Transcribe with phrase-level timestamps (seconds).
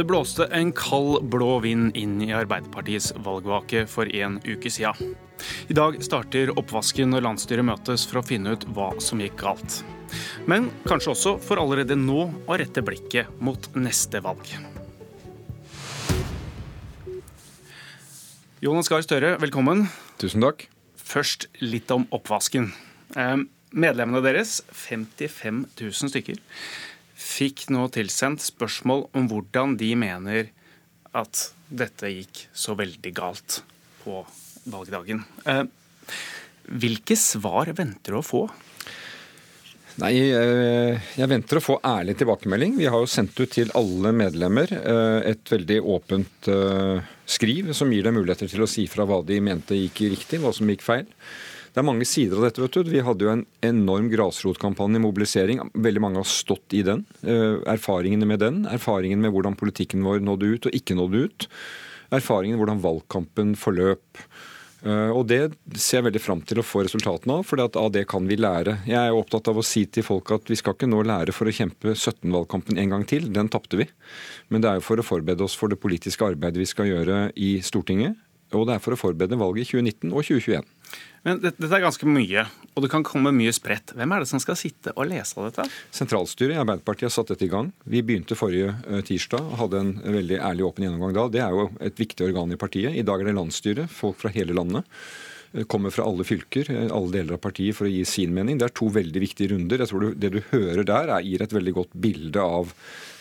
[0.00, 5.10] Det blåste en kald, blå vind inn i Arbeiderpartiets valgvake for en uke siden.
[5.68, 9.82] I dag starter oppvasken når landsstyret møtes for å finne ut hva som gikk galt.
[10.48, 14.48] Men kanskje også for allerede nå å rette blikket mot neste valg.
[18.64, 19.90] Jonas Gahr Støre, velkommen.
[20.16, 20.70] Tusen takk.
[20.96, 22.72] Først litt om oppvasken.
[23.20, 23.36] Eh,
[23.76, 26.40] medlemmene deres, 55 000 stykker,
[27.20, 30.50] fikk nå tilsendt spørsmål om hvordan de mener
[31.16, 33.60] at dette gikk så veldig galt
[34.02, 34.22] på
[34.70, 35.22] valgdagen.
[35.44, 35.64] Eh,
[36.80, 38.44] hvilke svar venter du å få?
[40.00, 42.78] Nei, eh, jeg venter å få ærlig tilbakemelding.
[42.78, 46.50] Vi har jo sendt ut til alle medlemmer eh, et veldig åpent
[47.30, 50.54] skriv som gir dem muligheter til å si fra hva de mente gikk riktig, hva
[50.56, 51.06] som gikk feil.
[51.70, 52.62] Det er mange sider av dette.
[52.62, 52.90] vet du.
[52.90, 55.62] Vi hadde jo en enorm grasrotkampanje, mobilisering.
[55.74, 57.04] Veldig mange har stått i den.
[57.22, 61.46] Eh, erfaringene med den, erfaringen med hvordan politikken vår nådde ut og ikke nådde ut.
[62.10, 64.24] Erfaringen hvordan valgkampen forløp.
[64.82, 68.06] Eh, og Det ser jeg veldig fram til å få resultatene av, for av det
[68.08, 68.80] kan vi lære.
[68.88, 71.46] Jeg er opptatt av å si til folk at vi skal ikke nå lære for
[71.46, 73.30] å kjempe 17-valgkampen en gang til.
[73.30, 73.86] Den tapte vi.
[74.48, 77.30] Men det er jo for å forberede oss for det politiske arbeidet vi skal gjøre
[77.36, 78.18] i Stortinget.
[78.56, 80.70] Og det er for å forberede valget i 2019 og 2021.
[81.26, 83.92] Men dette er ganske mye, og det kan komme mye spredt.
[83.96, 85.66] Hvem er det som skal sitte og lese av dette?
[85.94, 87.70] Sentralstyret i Arbeiderpartiet har satt dette i gang.
[87.84, 91.26] Vi begynte forrige eh, tirsdag og hadde en veldig ærlig åpen gjennomgang da.
[91.36, 92.96] Det er jo et viktig organ i partiet.
[92.96, 94.88] I dag er det landsstyret, folk fra hele landet.
[95.52, 98.58] Eh, kommer fra alle fylker, eh, alle deler av partiet, for å gi sin mening.
[98.58, 99.78] Det er to veldig viktige runder.
[99.78, 102.72] Jeg tror Det du hører der, er, gir et veldig godt bilde av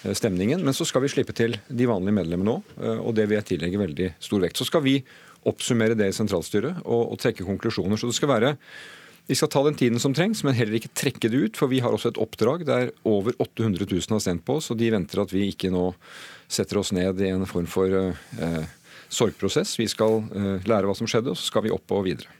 [0.04, 0.64] stemningen.
[0.64, 2.64] Men så skal vi slippe til de vanlige medlemmene òg,
[3.04, 4.56] og det vil jeg tillegge veldig stor vekt.
[4.56, 5.04] Så skal vi
[5.46, 7.98] oppsummere det i sentralstyret og, og trekke konklusjoner.
[8.00, 8.58] Så det skal være
[9.30, 11.58] vi skal ta den tiden som trengs, men heller ikke trekke det ut.
[11.60, 14.80] For vi har også et oppdrag der over 800 000 har stemt på oss, og
[14.80, 15.92] de venter at vi ikke nå
[16.50, 18.64] setter oss ned i en form for eh,
[19.10, 19.76] sorgprosess.
[19.80, 22.32] Vi skal eh, lære hva som skjedde, og så skal vi opp og videre.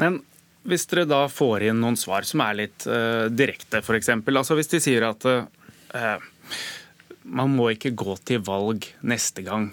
[0.00, 0.20] Men
[0.68, 4.10] hvis dere da får inn noen svar som er litt uh, direkte, f.eks.
[4.12, 6.18] Altså hvis de sier at uh,
[7.24, 9.70] man må ikke gå til valg neste gang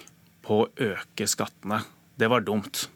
[0.48, 1.84] på å øke skattene
[2.18, 2.88] det var dumt.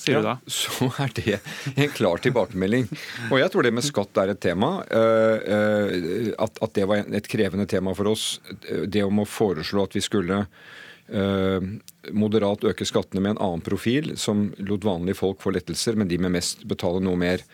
[0.00, 0.36] Sier ja, du da?
[0.48, 1.38] Så er det
[1.74, 2.86] en klar tilbakemelding.
[3.30, 4.70] Og jeg tror det med skatt er et tema.
[4.88, 8.38] Uh, uh, at, at det var et krevende tema for oss.
[8.62, 10.44] Det om å foreslå at vi skulle
[11.06, 16.18] moderat øke skattene med en annen profil, som lot vanlige folk få lettelser, men de
[16.18, 17.44] med mest betale noe mer.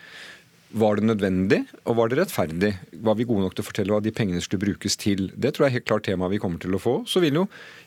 [0.73, 2.71] Var det nødvendig, og var det rettferdig?
[3.05, 5.27] Var vi gode nok til å fortelle hva de pengene skulle brukes til?
[5.37, 6.93] Det tror jeg er helt klart temaet vi kommer til å få.
[7.05, 7.43] Så vil jo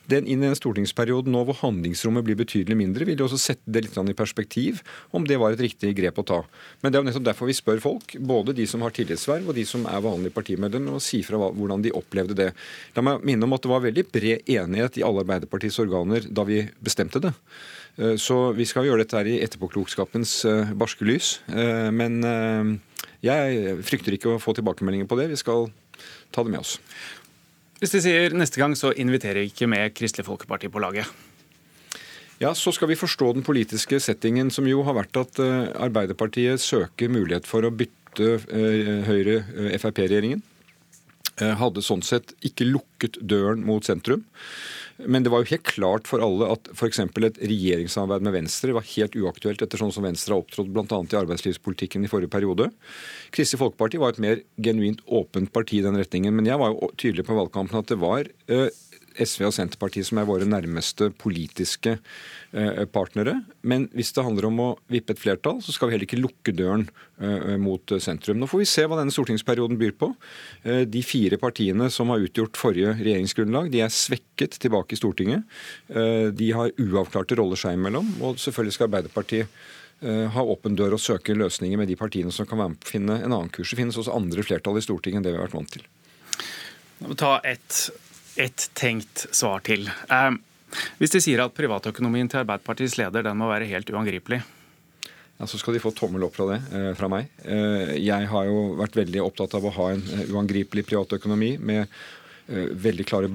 [0.07, 3.75] den inn i en stortingsperiode nå hvor handlingsrommet blir betydelig mindre, vil jo også sette
[3.75, 6.39] det litt i perspektiv om det var et riktig grep å ta.
[6.79, 9.59] Men det er jo nettopp derfor vi spør folk, både de som har tillitsverv og
[9.59, 12.53] de som er vanlige partimedlemmer, og si fra hvordan de opplevde det.
[12.95, 16.47] La meg minne om at det var veldig bred enighet i alle Arbeiderpartiets organer da
[16.47, 17.35] vi bestemte det.
[17.97, 21.39] Eh, så vi skal gjøre dette her i etterpåklokskapens eh, barske lys.
[21.49, 22.21] Eh, men
[23.25, 25.31] jeg frykter ikke å få tilbakemeldinger på det.
[25.33, 25.71] Vi skal
[26.35, 26.77] ta det med oss.
[27.81, 31.09] Hvis de sier neste gang så inviterer vi ikke med Kristelig Folkeparti på laget?
[32.41, 37.09] Ja, Så skal vi forstå den politiske settingen, som jo har vært at Arbeiderpartiet søker
[37.09, 38.37] mulighet for å bytte
[39.09, 40.43] Høyre-Frp-regjeringen.
[41.37, 44.25] Hadde sånn sett ikke lukket døren mot sentrum.
[44.97, 47.03] Men det var jo helt klart for alle at f.eks.
[47.05, 51.01] et regjeringssamarbeid med Venstre var helt uaktuelt etter sånn som Venstre har opptrådt bl.a.
[51.05, 52.71] i arbeidslivspolitikken i forrige periode.
[53.35, 56.33] Kristelig Folkeparti var et mer genuint åpent parti i den retningen.
[56.33, 58.71] Men jeg var jo tydelig på valgkampen at det var eh,
[59.23, 63.39] SV og Senterpartiet som er våre nærmeste politiske eh, partnere.
[63.67, 66.55] Men hvis det handler om å vippe et flertall, så skal vi heller ikke lukke
[66.57, 66.87] døren
[67.21, 68.41] eh, mot sentrum.
[68.41, 70.13] Nå får vi se hva denne stortingsperioden byr på.
[70.65, 75.45] Eh, de fire partiene som har utgjort forrige regjeringsgrunnlag, de er svekket tilbake i Stortinget.
[75.87, 78.09] De har uavklarte roller seg imellom.
[78.25, 79.61] Og selvfølgelig skal Arbeiderpartiet
[80.33, 82.93] ha åpen dør og søke løsninger med de partiene som kan være med på å
[82.93, 83.71] finne en annen kurs.
[83.73, 85.87] Det finnes også andre flertall i Stortinget enn det vi har vært vant til.
[87.17, 87.87] Ta et
[88.41, 89.89] et tenkt svar til.
[90.11, 90.37] Eh,
[91.01, 94.43] hvis de sier at privatøkonomien til Arbeiderpartiets leder den må være helt uangripelig,
[95.37, 97.27] ja, Så skal de få tommel opp fra det eh, fra meg.
[97.45, 101.93] Eh, jeg har jo vært veldig opptatt av å ha en uangripelig privatøkonomi med
[102.47, 103.27] veldig klare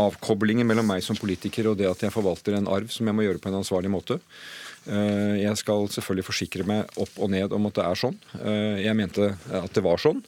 [0.00, 3.26] avkoblinger mellom meg som politiker og det at jeg forvalter en arv som jeg må
[3.26, 4.16] gjøre på en ansvarlig måte.
[4.88, 8.16] Jeg skal selvfølgelig forsikre meg opp og ned om at det er sånn.
[8.80, 10.24] Jeg mente at det var sånn.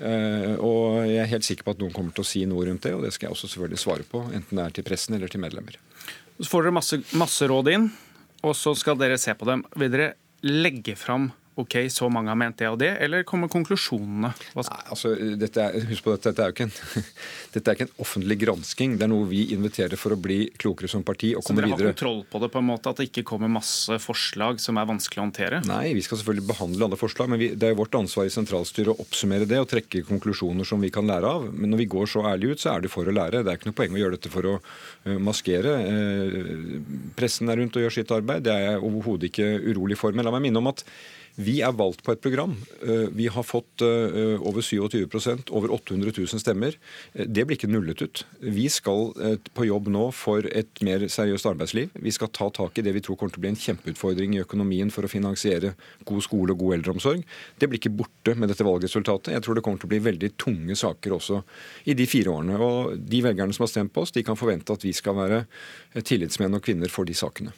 [0.00, 2.86] Eh, og jeg er helt sikker på at noen kommer til å si noe rundt
[2.86, 5.32] det, og det skal jeg også selvfølgelig svare på, enten det er til pressen eller
[5.32, 5.76] til medlemmer.
[6.40, 7.90] Så får dere masse, masse råd inn,
[8.40, 9.66] og så skal dere se på dem.
[9.76, 10.14] Vil dere
[10.46, 11.28] legge fram
[11.60, 14.32] OK, så mange har ment det og det, eller kommer konklusjonene?
[14.56, 17.06] Nei, altså, dette er, husk på dette, dette er jo ikke en,
[17.54, 18.96] dette er ikke en offentlig gransking.
[19.00, 21.76] Det er noe vi inviterer for å bli klokere som parti og komme videre.
[21.76, 24.62] Så dere har kontroll på det, på en måte, at det ikke kommer masse forslag
[24.62, 25.62] som er vanskelig å håndtere?
[25.68, 28.34] Nei, vi skal selvfølgelig behandle alle forslag, men vi, det er jo vårt ansvar i
[28.34, 31.48] sentralstyret å oppsummere det og trekke konklusjoner som vi kan lære av.
[31.52, 33.44] Men når vi går så ærlig ut, så er det for å lære.
[33.44, 35.76] Det er ikke noe poeng å gjøre dette for å uh, maskere.
[35.86, 38.44] Uh, pressen er rundt og gjør sitt arbeid.
[38.46, 40.16] Det er jeg overhodet ikke urolig for.
[40.16, 40.84] Men la meg minne om at
[41.38, 42.56] vi er valgt på et program.
[42.82, 46.76] Eh, vi har fått eh, over 27% over 800 000 stemmer.
[47.14, 48.24] Eh, det blir ikke nullet ut.
[48.40, 49.12] Vi skal
[49.54, 51.94] på jobb nå for et mer seriøst arbeidsliv.
[51.94, 54.42] Vi skal ta tak i det vi tror kommer til å bli en kjempeutfordring i
[54.42, 55.74] økonomien for å finansiere
[56.08, 57.24] god skole og god eldreomsorg.
[57.58, 59.34] Det blir ikke borte med dette valgresultatet.
[59.34, 61.42] Jeg tror det kommer til å bli veldig tunge saker også
[61.90, 62.60] i de fire årene.
[62.60, 65.44] Og de velgerne som har stemt på oss, de kan forvente at vi skal være
[65.96, 67.54] tillitsmenn og -kvinner for de sakene.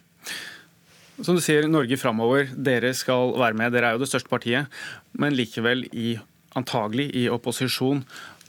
[1.22, 2.48] Som du sier, Norge framover.
[2.50, 3.70] Dere skal være med.
[3.70, 4.66] Dere er jo det største partiet,
[5.14, 6.16] men likevel i,
[6.58, 8.02] antagelig i opposisjon.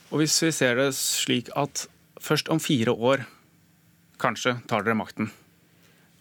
[0.09, 1.85] Og Hvis vi ser det slik at
[2.21, 3.27] først om fire år
[4.21, 5.29] kanskje tar dere makten,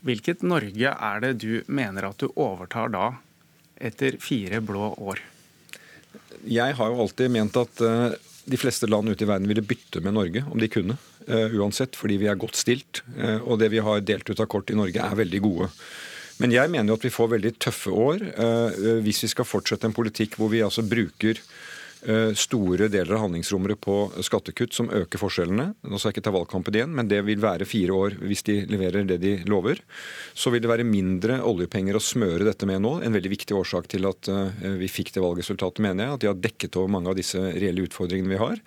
[0.05, 3.07] hvilket Norge er det du mener at du overtar da,
[3.81, 5.25] etter fire blå år?
[6.45, 8.13] Jeg har jo alltid ment at uh,
[8.45, 11.01] de fleste land ute i verden ville bytte med Norge om de kunne.
[11.25, 13.07] Uh, uansett, fordi vi er godt stilt.
[13.17, 15.71] Uh, og det vi har delt ut av kort i Norge, er veldig gode.
[16.43, 19.87] Men jeg mener jo at vi får veldig tøffe år eh, hvis vi skal fortsette
[19.87, 21.82] en politikk hvor vi altså bruker Eh,
[22.39, 23.97] store deler av handlingsrommet på
[24.27, 25.69] skattekutt som øker forskjellene.
[25.87, 28.57] Nå skal jeg ikke ta valgkampen igjen, men det vil være fire år hvis de
[28.71, 29.81] leverer det de lover.
[30.35, 32.95] Så vil det være mindre oljepenger å smøre dette med nå.
[33.03, 36.17] En veldig viktig årsak til at eh, vi fikk det valgresultatet, mener jeg.
[36.17, 38.63] At de har dekket over mange av disse reelle utfordringene vi har.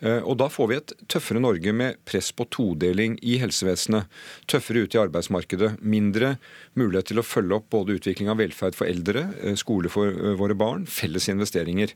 [0.00, 4.10] Eh, og da får vi et tøffere Norge med press på todeling i helsevesenet.
[4.50, 5.72] Tøffere ut i arbeidsmarkedet.
[5.80, 6.36] Mindre
[6.78, 9.26] mulighet til å følge opp både utvikling av velferd for eldre,
[9.58, 11.94] skole for våre barn, felles investeringer.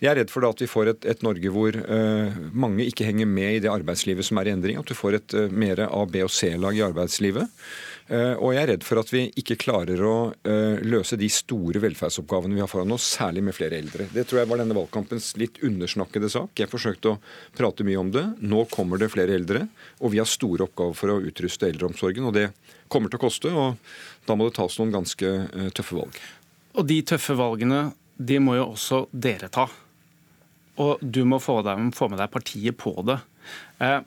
[0.00, 3.28] Jeg er redd for at vi får et, et Norge hvor uh, mange ikke henger
[3.28, 4.78] med i det arbeidslivet som er i endring.
[4.80, 7.50] At du får et uh, mer A-, B- og C-lag i arbeidslivet.
[8.10, 10.14] Uh, og jeg er redd for at vi ikke klarer å
[10.82, 14.08] løse de store velferdsoppgavene vi har foran oss, særlig med flere eldre.
[14.12, 16.54] Det tror jeg var denne valgkampens litt undersnakkede sak.
[16.58, 17.20] Jeg forsøkte å
[17.56, 18.24] prate mye om det.
[18.42, 19.66] Nå kommer det flere eldre,
[20.00, 22.26] og vi har store oppgaver for å utruste eldreomsorgen.
[22.26, 22.50] og det
[22.90, 23.78] kommer til å koste, og
[24.26, 25.30] da må det tas noen ganske
[25.76, 26.18] tøffe valg.
[26.74, 29.68] Og de tøffe valgene, de må jo også dere ta
[30.80, 33.18] og du må få, deg, få med deg partiet på det.
[33.84, 34.00] Eh,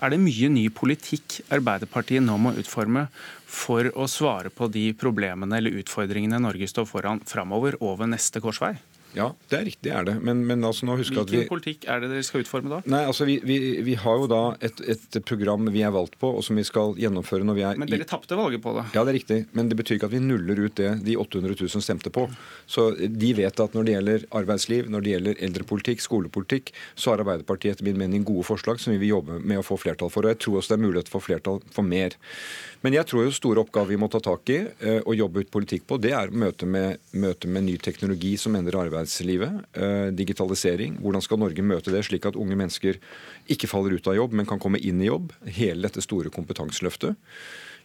[0.00, 3.06] er det mye ny politikk Arbeiderpartiet nå må utforme
[3.50, 8.74] for å svare på de problemene eller utfordringene Norge står foran framover over neste korsvei?
[9.16, 10.14] Ja, det er riktig, det er det.
[10.22, 11.48] Men, men altså nå husk Hvilken at vi...
[11.50, 12.80] politikk er det dere skal utforme da?
[12.90, 16.30] Nei, altså vi, vi, vi har jo da et, et, program vi er valgt på,
[16.38, 18.86] og som vi skal gjennomføre når vi er Men dere tapte valget på det?
[18.94, 19.40] Ja, det er riktig.
[19.56, 22.28] Men det betyr ikke at vi nuller ut det de 800 000 stemte på.
[22.70, 27.24] Så de vet at når det gjelder arbeidsliv, når det gjelder eldrepolitikk, skolepolitikk, så har
[27.24, 30.24] Arbeiderpartiet etter min mening gode forslag som vi vil jobbe med å få flertall for.
[30.24, 32.16] Og jeg tror også det er mulighet for flertall for mer.
[32.80, 35.50] Men jeg tror jo store oppgaver vi må ta tak i eh, og jobbe ut
[35.52, 39.64] politikk på, det er møte med, møte med ny teknologi som endrer arbeidslivet.
[39.74, 40.98] Eh, digitalisering.
[41.00, 43.00] Hvordan skal Norge møte det, slik at unge mennesker
[43.48, 45.32] ikke faller ut av jobb, men kan komme inn i jobb?
[45.46, 47.16] Hele dette store kompetanseløftet.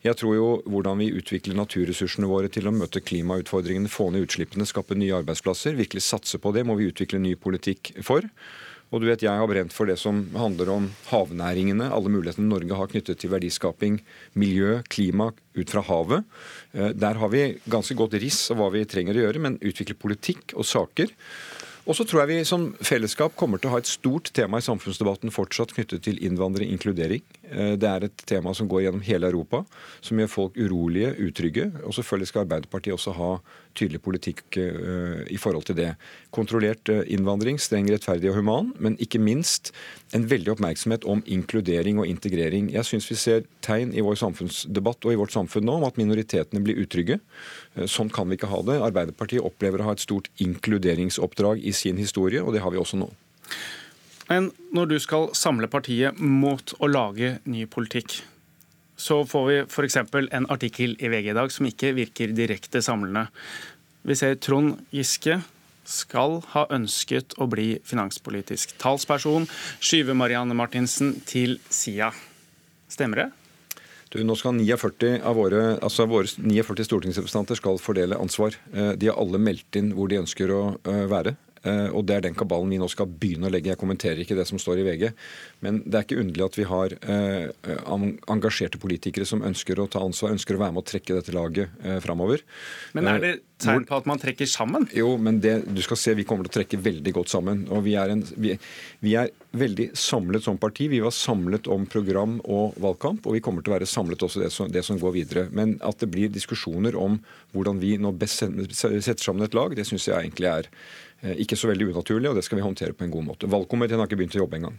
[0.06, 4.68] Jeg tror jo hvordan vi utvikler naturressursene våre til å møte klimautfordringene, få ned utslippene,
[4.68, 8.28] skape nye arbeidsplasser, virkelig satse på det, må vi utvikle ny politikk for.
[8.94, 12.77] Og du vet, Jeg har brent for det som handler om havnæringene, alle mulighetene Norge
[12.77, 13.99] har knyttet til verdiskaping,
[14.35, 16.23] miljø, klima ut fra havet.
[16.73, 19.97] Eh, der har vi ganske godt riss av hva vi trenger å gjøre, men utvikle
[19.97, 21.11] politikk og saker
[21.85, 24.65] og så tror jeg vi som fellesskap kommer til å ha et stort tema i
[24.65, 27.21] samfunnsdebatten fortsatt knyttet til innvandring inkludering.
[27.45, 29.61] Eh, det er et tema som går gjennom hele Europa,
[30.01, 31.69] som gjør folk urolige, utrygge.
[31.85, 33.30] Og selvfølgelig skal Arbeiderpartiet også ha
[33.77, 35.92] tydelig politikk eh, i forhold til det.
[36.33, 39.73] Kontrollert eh, innvandring, streng, rettferdig og human, men ikke minst
[40.15, 42.71] en veldig oppmerksomhet om inkludering og integrering.
[42.73, 45.99] Jeg syns vi ser tegn i vår samfunnsdebatt og i vårt samfunn nå om at
[46.01, 47.19] minoritetene blir utrygge.
[47.91, 48.77] Sånn kan vi ikke ha det.
[48.79, 52.99] Arbeiderpartiet opplever å ha et stort inkluderingsoppdrag i sin historie, og det har vi også
[53.01, 53.09] nå.
[54.29, 58.21] Men når du skal samle partiet mot å lage ny politikk,
[58.95, 59.97] så får vi f.eks.
[59.99, 63.27] en artikkel i VG i dag som ikke virker direkte samlende.
[64.07, 65.41] Vi ser Trond Giske
[65.85, 69.45] skal ha ønsket å bli finanspolitisk talsperson,
[69.83, 72.11] skyve Marianne Martinsen til sida.
[72.89, 73.27] Stemmer det?
[74.16, 78.56] Du, nå skal 49 av våre, altså våre 49 stortingsrepresentanter skal fordele ansvar.
[78.72, 81.36] Eh, de har alle meldt inn hvor de ønsker å eh, være.
[81.66, 83.74] Eh, og det er den kabalen vi nå skal begynne å legge.
[83.74, 85.07] Jeg kommenterer ikke det som står i VG.
[85.66, 86.95] Men det er ikke underlig at vi har
[88.31, 91.74] engasjerte politikere som ønsker å ta ansvar, ønsker å være med å trekke dette laget
[92.04, 92.44] framover.
[92.98, 94.88] Men er det tegn på at man trekker sammen?
[94.95, 97.64] Jo, men det, du skal se, vi kommer til å trekke veldig godt sammen.
[97.74, 98.56] Og vi er, en, vi,
[99.06, 100.90] vi er veldig samlet som parti.
[100.92, 104.44] Vi var samlet om program og valgkamp, og vi kommer til å være samlet også
[104.44, 105.48] det som, det som går videre.
[105.56, 107.19] Men at det blir diskusjoner om
[107.56, 111.57] hvordan vi nå best setter sammen et lag, det syns jeg egentlig er eh, ikke
[111.57, 113.50] så veldig unaturlig, og det skal vi håndtere på en god måte.
[113.52, 114.78] Valgkomiteen har ikke begynt å jobbe engang.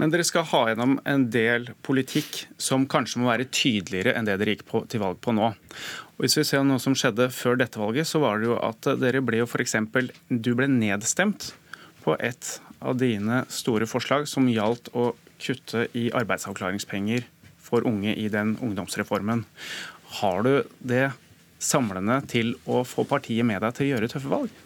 [0.00, 4.38] Men dere skal ha gjennom en del politikk som kanskje må være tydeligere enn det
[4.40, 5.50] dere gikk på, til valg på nå.
[5.50, 8.88] Og hvis vi ser noe som skjedde før dette valget, så var det jo at
[9.00, 9.76] dere ble jo f.eks.
[10.28, 11.50] Du ble nedstemt
[12.04, 17.26] på et av dine store forslag som gjaldt å kutte i arbeidsavklaringspenger
[17.60, 19.44] for unge i den ungdomsreformen.
[20.20, 21.10] Har du det
[21.60, 24.60] samlende til å få partiet med deg til å gjøre tøffe valg?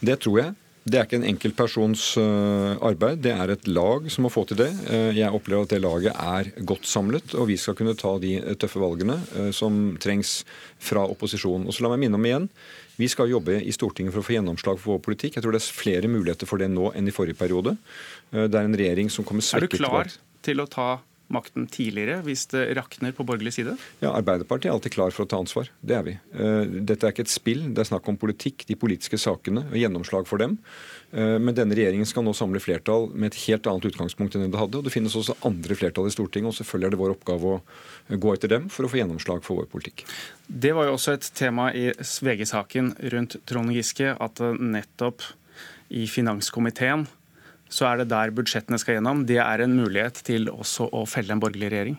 [0.00, 0.56] Det tror jeg.
[0.80, 4.56] Det er ikke en enkeltpersons uh, arbeid, det er et lag som må få til
[4.62, 4.70] det.
[4.88, 8.38] Uh, jeg opplever at det laget er godt samlet, og vi skal kunne ta de
[8.58, 9.18] tøffe valgene
[9.54, 10.40] som trengs
[10.80, 11.68] fra opposisjonen.
[11.68, 12.48] Og så La meg minne om igjen,
[12.96, 15.36] vi skal jobbe i Stortinget for å få gjennomslag for vår politikk.
[15.36, 17.76] Jeg tror det er flere muligheter for det nå enn i forrige periode.
[18.32, 20.12] Det er en regjering som kommer svekket Er du klar
[20.44, 20.90] til å ta
[21.34, 23.76] makten tidligere hvis det rakner på borgerlig side?
[24.02, 25.70] Ja, Arbeiderpartiet er alltid klar for å ta ansvar.
[25.80, 26.14] Det er vi.
[26.34, 29.76] Eh, dette er ikke et spill, det er snakk om politikk, de politiske sakene og
[29.78, 30.58] gjennomslag for dem.
[31.12, 34.60] Eh, men denne regjeringen skal nå samle flertall med et helt annet utgangspunkt enn det
[34.60, 34.80] hadde.
[34.80, 38.20] og Det finnes også andre flertall i Stortinget, og selvfølgelig er det vår oppgave å
[38.26, 40.06] gå etter dem for å få gjennomslag for vår politikk.
[40.46, 45.22] Det var jo også et tema i VG-saken rundt Trond Giske, at nettopp
[45.90, 47.08] i finanskomiteen
[47.70, 49.24] så er det der budsjettene skal gjennom.
[49.28, 51.98] Det er en mulighet til også å felle en borgerlig regjering.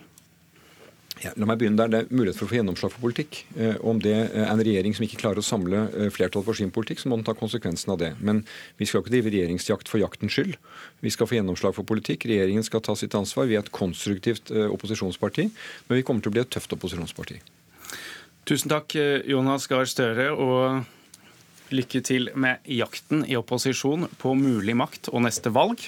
[1.22, 1.90] Ja, la meg begynne der.
[1.90, 3.42] Det er mulighet for å få gjennomslag for politikk.
[3.54, 6.72] Eh, om det er en regjering som ikke klarer å samle eh, flertall for sin
[6.74, 8.10] politikk, så må den ta konsekvensen av det.
[8.18, 8.40] Men
[8.80, 10.56] vi skal ikke drive regjeringsjakt for jaktens skyld.
[11.04, 12.26] Vi skal få gjennomslag for politikk.
[12.30, 13.46] Regjeringen skal ta sitt ansvar.
[13.50, 15.46] Vi er et konstruktivt eh, opposisjonsparti,
[15.86, 17.38] men vi kommer til å bli et tøft opposisjonsparti.
[18.48, 18.96] Tusen takk,
[19.30, 20.32] Jonas Gahr Støre.
[20.34, 20.82] og
[21.74, 25.82] lykke til med jakten i opposisjon på mulig makt og neste valg.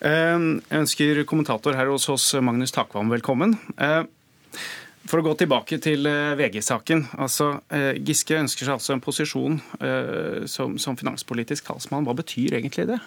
[0.00, 3.56] Eh, jeg ønsker kommentator her hos oss, Magnus Takvam, velkommen.
[3.78, 4.02] Eh,
[5.04, 7.06] for å gå tilbake til eh, VG-saken.
[7.18, 7.58] altså
[8.00, 9.60] Giske ønsker seg altså en posisjon
[10.48, 12.06] som, som finanspolitisk talsmann.
[12.08, 13.02] Hva betyr egentlig det?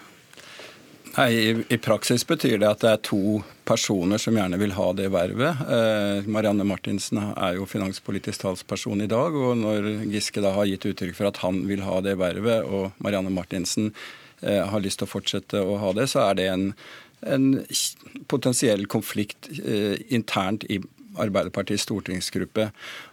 [1.18, 4.84] Nei, i, i, praksis betyr det at det er to personer som gjerne vil ha
[4.94, 5.64] det vervet.
[5.66, 9.34] Eh, Marianne Martinsen er jo finanspolitisk talsperson i dag.
[9.34, 12.94] Og når Giske da har gitt uttrykk for at han vil ha det vervet, og
[13.02, 16.68] Marianne Martinsen eh, har lyst til å fortsette å ha det, så er det en,
[17.26, 17.48] en
[18.30, 20.78] potensiell konflikt eh, internt i
[21.20, 22.68] Arbeiderpartiets stortingsgruppe.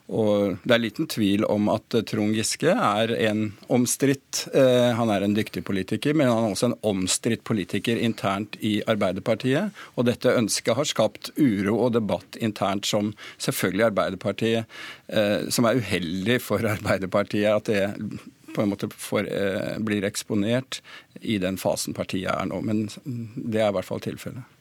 [0.05, 5.25] Og det er liten tvil om at Trond Giske er en omstridt eh, Han er
[5.25, 9.73] en dyktig politiker, men han er også en omstridt politiker internt i Arbeiderpartiet.
[9.97, 14.77] Og dette ønsket har skapt uro og debatt internt som selvfølgelig Arbeiderpartiet
[15.09, 18.23] eh, Som er uheldig for Arbeiderpartiet at det
[18.55, 20.81] på en måte får, eh, blir eksponert
[21.21, 22.61] i den fasen partiet er nå.
[22.63, 22.87] Men
[23.35, 24.54] det er i hvert fall tilfellet.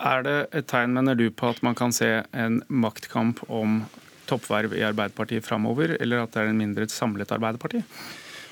[0.00, 3.82] Er det et tegn, mener du, på at man kan se en maktkamp om
[4.30, 7.82] toppverv i Arbeiderpartiet framover, eller at det er en mindre samlet Arbeiderparti?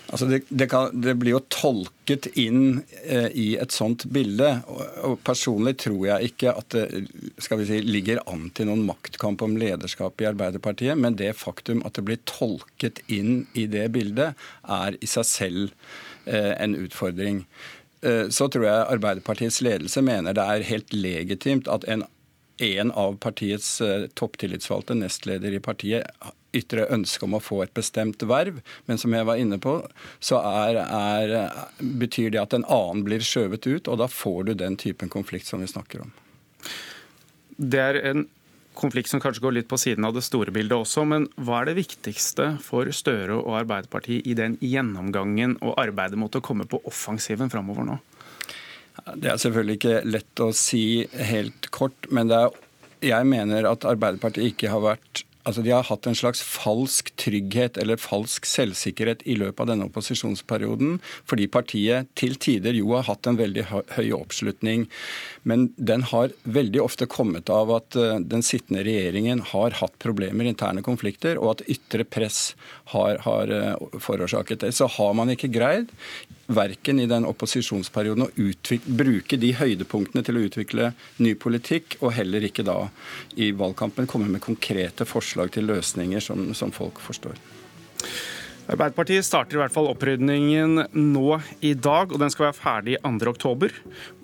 [0.08, 4.54] Altså det, det, kan, det, blir jo tolket inn eh, i et sånt bilde.
[4.64, 8.86] Og, og, Personlig tror jeg ikke at det skal vi si, ligger an til noen
[8.88, 13.84] maktkamp om lederskap i Arbeiderpartiet, men det faktum at det blir tolket inn i det
[13.92, 15.66] bildet, er i seg selv
[16.24, 17.44] eh, en utfordring.
[18.02, 22.04] Eh, så tror jeg Arbeiderpartiets ledelse mener det er helt legitimt at en,
[22.62, 26.06] en av partiets eh, topptillitsvalgte, nestleder i partiet,
[26.56, 28.62] ytre ønske om å få et bestemt verv.
[28.86, 29.80] Men som jeg var inne på,
[30.20, 31.34] så er, er,
[31.78, 35.50] betyr det at en annen blir skjøvet ut, og da får du den typen konflikt
[35.50, 36.14] som vi snakker om.
[37.58, 38.28] Det er en
[38.78, 41.04] konflikt som kanskje går litt på siden av det store bildet også.
[41.08, 46.34] Men hva er det viktigste for Støre og Arbeiderpartiet i den gjennomgangen og arbeidet mot
[46.34, 47.98] å komme på offensiven framover nå?
[49.18, 50.82] Det er selvfølgelig ikke lett å si
[51.30, 52.50] helt kort, men er,
[53.04, 57.78] jeg mener at Arbeiderpartiet ikke har vært Altså De har hatt en slags falsk trygghet
[57.80, 63.28] eller falsk selvsikkerhet i løpet av denne opposisjonsperioden, fordi partiet til tider jo har hatt
[63.30, 64.86] en veldig høy oppslutning.
[65.48, 70.48] Men den har veldig ofte kommet av at eh, den sittende regjeringen har hatt problemer,
[70.48, 72.52] interne konflikter, og at ytre press
[72.92, 74.74] har, har eh, forårsaket det.
[74.76, 75.94] Så har man ikke greid
[76.48, 82.48] verken i den opposisjonsperioden å bruke de høydepunktene til å utvikle ny politikk, og heller
[82.48, 82.80] ikke da
[83.36, 87.36] i valgkampen komme med konkrete forslag til løsninger som, som folk forstår.
[88.68, 91.28] Arbeiderpartiet starter i hvert fall opprydningen nå
[91.64, 93.72] i dag, og den skal være ferdig 2.10.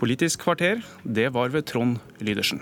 [0.01, 2.61] Politisk kvarter, det var ved Trond Lydersen.